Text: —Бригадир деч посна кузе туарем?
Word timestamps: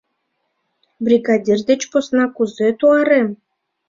—Бригадир 1.05 1.59
деч 1.69 1.81
посна 1.91 2.25
кузе 2.35 2.69
туарем? 2.79 3.27